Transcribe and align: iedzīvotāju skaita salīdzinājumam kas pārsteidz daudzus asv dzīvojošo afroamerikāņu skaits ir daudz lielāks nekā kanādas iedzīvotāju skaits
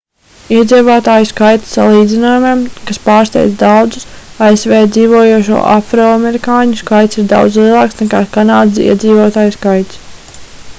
iedzīvotāju 0.59 1.27
skaita 1.31 1.67
salīdzinājumam 1.71 2.63
kas 2.87 2.99
pārsteidz 3.03 3.53
daudzus 3.59 4.07
asv 4.47 4.75
dzīvojošo 4.97 5.61
afroamerikāņu 5.75 6.81
skaits 6.83 7.23
ir 7.25 7.31
daudz 7.37 7.63
lielāks 7.65 8.03
nekā 8.03 8.25
kanādas 8.41 8.83
iedzīvotāju 8.89 9.57
skaits 9.61 10.37